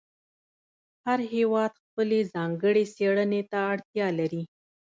هر 1.05 1.19
هېواد 1.33 1.73
خپلې 1.83 2.19
ځانګړې 2.33 2.83
څېړنې 2.95 3.41
ته 3.51 3.59
اړتیا 3.73 4.07
لري. 4.19 4.43